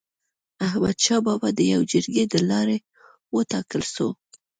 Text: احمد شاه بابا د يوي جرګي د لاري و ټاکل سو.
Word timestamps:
احمد 0.67 0.97
شاه 1.05 1.21
بابا 1.25 1.49
د 1.55 1.59
يوي 1.71 1.85
جرګي 1.91 2.25
د 2.29 2.35
لاري 2.49 2.77
و 3.33 3.35
ټاکل 3.51 3.81
سو. 3.93 4.07